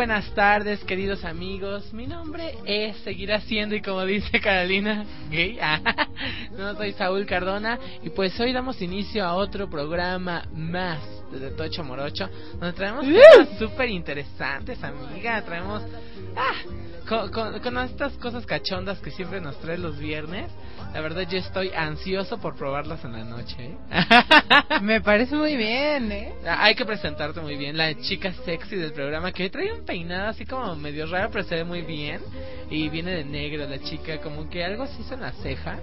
[0.00, 1.92] Buenas tardes, queridos amigos.
[1.92, 5.58] Mi nombre es, seguirá siendo, y como dice Carolina, gay.
[5.60, 5.78] Ah,
[6.56, 7.78] no, soy Saúl Cardona.
[8.02, 11.00] Y pues hoy damos inicio a otro programa más
[11.30, 15.42] de Tocho Morocho, donde traemos cosas súper interesantes, amiga.
[15.42, 15.82] Traemos.
[16.34, 16.54] Ah,
[17.08, 20.50] con, con, con estas cosas cachondas que siempre nos trae los viernes.
[20.92, 23.54] La verdad, yo estoy ansioso por probarlas en la noche.
[23.58, 23.76] ¿eh?
[24.82, 26.34] Me parece muy bien, ¿eh?
[26.46, 29.84] Ah, Hay que presentarte muy bien, la chica sexy del programa que hoy trae un
[29.84, 32.20] peinado así como medio raro, pero se ve muy bien.
[32.70, 35.78] Y viene de negro la chica, como que algo se hizo en la ceja.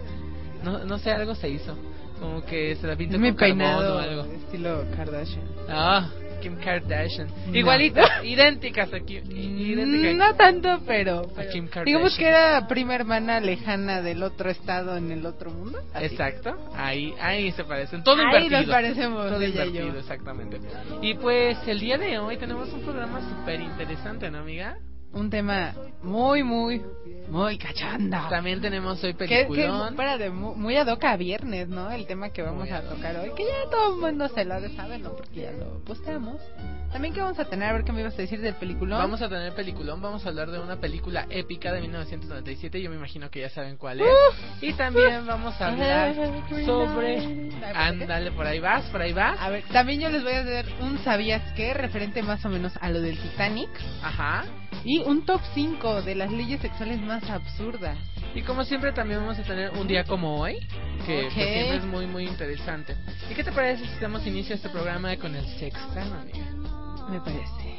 [0.64, 1.78] No, no sé, algo se hizo.
[2.20, 4.24] Como que se la pintó Mi con peinado o algo.
[4.26, 5.44] estilo Kardashian.
[5.70, 7.28] Ah, Kim Kardashian.
[7.48, 7.56] No.
[7.58, 9.24] Igualita, idénticas a Kim.
[9.32, 14.98] idéntica- No tanto, pero, pero Kim digamos que era prima hermana lejana del otro estado
[14.98, 15.80] en el otro mundo.
[15.94, 16.06] así.
[16.06, 18.62] Exacto, ahí, ahí se parecen, todo Ahí invertido.
[18.62, 20.60] nos parecemos, todo invertido, exactamente.
[21.02, 24.78] Y pues el día de hoy tenemos un programa súper interesante, ¿no, amiga?
[25.14, 25.74] Un tema
[26.04, 26.82] muy, muy,
[27.30, 28.28] muy cachanda.
[28.30, 29.82] También tenemos hoy Que, peliculón.
[29.82, 31.90] que espérate, mu- muy ad hoc a viernes, ¿no?
[31.92, 34.54] El tema que vamos Muy a tocar hoy, que ya todo el mundo se lo
[34.56, 35.14] ha de saber, ¿no?
[35.14, 36.40] Porque ya lo posteamos.
[36.92, 38.98] También que vamos a tener, a ver qué me ibas a decir del peliculón.
[39.00, 42.96] Vamos a tener peliculón, vamos a hablar de una película épica de 1997, yo me
[42.96, 44.08] imagino que ya saben cuál es.
[44.62, 46.16] y también vamos a hablar
[46.66, 47.50] sobre...
[47.76, 49.38] Ándale, por ahí vas, por ahí vas.
[49.42, 52.74] A ver, también yo les voy a hacer un sabías qué referente más o menos
[52.80, 53.70] a lo del Titanic
[54.02, 54.46] Ajá.
[54.84, 57.98] Y un top 5 de las leyes sexuales más absurdas.
[58.36, 60.60] Y como siempre también vamos a tener un día como hoy,
[61.06, 62.96] que pues, siempre es muy muy interesante.
[63.30, 66.46] ¿Y qué te parece si damos inicio a este programa con el sexta, amiga?
[67.10, 67.78] Me parece.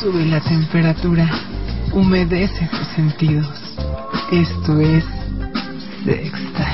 [0.00, 1.28] Sube la temperatura,
[1.92, 3.46] humedece tus sentidos.
[4.32, 5.04] Esto es
[6.04, 6.73] Sexta.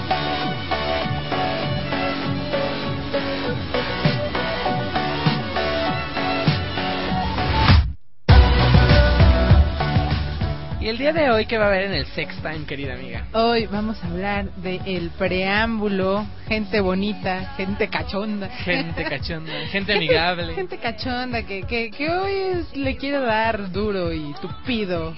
[10.81, 13.27] Y el día de hoy, ¿qué va a haber en el Sex Time, querida amiga?
[13.33, 18.49] Hoy vamos a hablar del el preámbulo, gente bonita, gente cachonda.
[18.49, 20.55] Gente cachonda, gente amigable.
[20.55, 25.13] Gente cachonda que, que, que hoy es- le quiere dar duro y tupido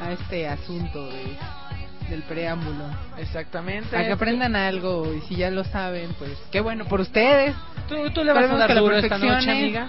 [0.00, 1.36] a este asunto de,
[2.10, 2.84] del preámbulo.
[3.16, 3.90] Exactamente.
[3.90, 7.54] Para que aprendan algo y si ya lo saben, pues qué bueno por ustedes.
[7.88, 9.86] ¿Tú, tú le vas a dar duro esta noche, amiga?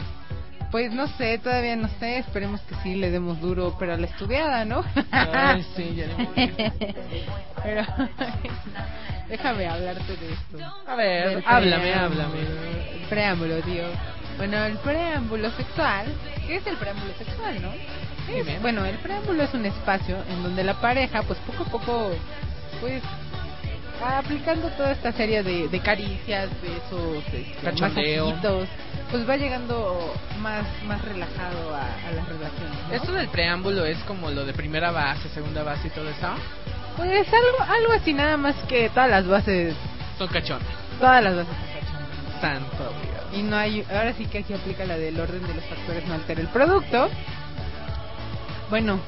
[0.75, 4.07] Pues no sé, todavía no sé, esperemos que sí le demos duro, pero a la
[4.07, 4.83] estudiada, ¿no?
[5.09, 6.17] Ay, sí, ya no
[7.63, 7.81] pero
[9.29, 10.57] déjame hablarte de esto.
[10.85, 12.39] A ver, háblame, háblame.
[12.41, 13.85] El preámbulo, tío.
[14.35, 16.07] Bueno, el preámbulo sexual,
[16.45, 17.71] ¿qué es el preámbulo sexual, no?
[18.33, 22.11] Es- bueno, el preámbulo es un espacio en donde la pareja, pues poco a poco,
[22.81, 23.01] pues
[24.03, 28.67] va aplicando toda esta serie de, de caricias, besos, este, masajitos,
[29.11, 32.77] pues va llegando más más relajado a, a las relaciones.
[32.89, 32.93] ¿no?
[32.93, 36.27] ¿Esto del preámbulo es como lo de primera base, segunda base y todo eso?
[36.97, 39.75] Pues algo, algo así, nada más que todas las bases,
[40.17, 40.67] Son cachones.
[40.99, 42.41] todas las bases son cachondas.
[42.41, 43.39] Santo Dios.
[43.39, 46.13] Y no hay, ahora sí que aquí aplica la del orden de los factores no
[46.13, 47.09] altera el producto.
[48.69, 48.99] Bueno,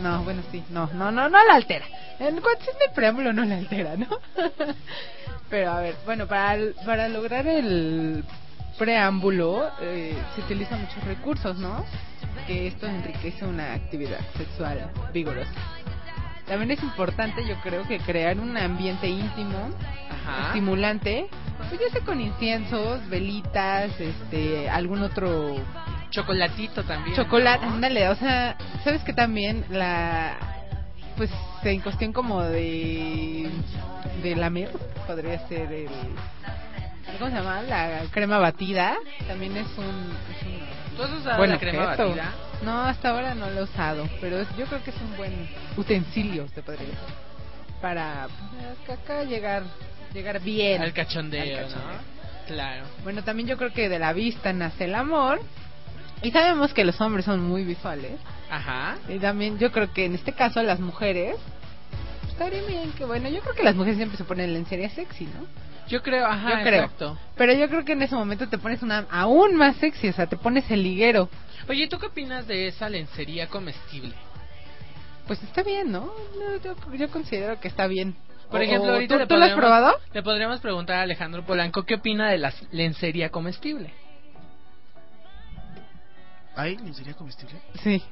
[0.00, 1.86] no, bueno sí, no, no, no, no la altera.
[2.18, 4.06] En cuestión de preámbulo no la altera, ¿no?
[5.50, 8.24] Pero a ver, bueno, para, para lograr el
[8.78, 11.84] preámbulo eh, se utilizan muchos recursos, ¿no?
[12.46, 15.50] Que esto enriquece una actividad sexual vigorosa.
[16.46, 19.70] También es importante, yo creo, que crear un ambiente íntimo
[20.10, 20.48] Ajá.
[20.48, 21.26] estimulante,
[21.68, 25.56] pues ya sea con inciensos, velitas, este, algún otro
[26.10, 27.16] Chocolatito también.
[27.16, 27.74] chocolate, ¿no?
[27.74, 30.36] ándale, o sea, sabes que también la,
[31.16, 31.30] pues
[31.64, 33.50] en cuestión como de,
[34.22, 34.70] de lamer,
[35.08, 35.88] podría ser el,
[37.18, 37.62] ¿cómo se llama?
[37.62, 42.08] La crema batida, también es un, es un ¿Tú has usado buen la crema objeto.
[42.08, 42.32] batida?
[42.62, 45.48] No, hasta ahora no lo he usado, pero es- yo creo que es un buen
[45.76, 46.98] utensilio, se podría decir,
[47.80, 48.28] para
[48.86, 49.62] pues, acá llegar,
[50.14, 51.92] llegar bien Al cachondeo, al cachondeo.
[51.92, 52.16] ¿no?
[52.46, 52.84] Claro.
[53.02, 55.40] Bueno, también yo creo que de la vista nace el amor.
[56.22, 58.12] Y sabemos que los hombres son muy visuales.
[58.50, 58.96] Ajá.
[59.08, 61.36] Y también yo creo que en este caso las mujeres...
[62.22, 65.24] pues, Estaría bien que, bueno, yo creo que las mujeres siempre se ponen lencería sexy,
[65.26, 65.46] ¿no?
[65.88, 66.82] Yo creo, ajá, Yo creo.
[66.84, 67.18] exacto.
[67.36, 70.26] Pero yo creo que en ese momento te pones una aún más sexy, o sea,
[70.26, 71.28] te pones el liguero.
[71.68, 74.14] Oye, ¿tú qué opinas de esa lencería comestible?
[75.26, 76.12] Pues está bien, ¿no?
[76.38, 78.16] No, yo, yo considero que está bien.
[78.50, 79.96] Por ejemplo, ahorita ¿tú, le tú lo has probado?
[80.12, 83.92] Le podríamos preguntar a Alejandro Polanco qué opina de la lencería comestible.
[86.54, 86.78] ¿Ay?
[86.94, 87.60] ¿Sería comestible?
[87.82, 88.02] Sí.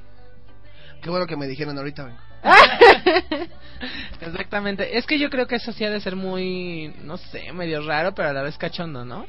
[1.01, 2.19] Qué bueno que me dijeron ahorita, vengo.
[4.21, 4.97] Exactamente.
[4.97, 8.13] Es que yo creo que eso sí ha de ser muy, no sé, medio raro,
[8.13, 9.25] pero a la vez cachondo, ¿no?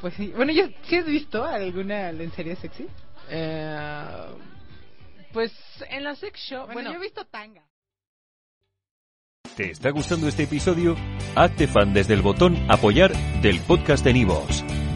[0.00, 0.32] Pues sí.
[0.34, 2.86] Bueno, yo, ¿sí has visto alguna lencería sexy?
[3.30, 4.26] Eh,
[5.32, 5.52] pues
[5.88, 7.62] en la sex shop, Bueno, bueno, yo he visto tanga.
[9.56, 10.96] ¿Te está gustando este episodio?
[11.34, 13.12] Hazte fan desde el botón Apoyar
[13.42, 14.64] del podcast de Nivos.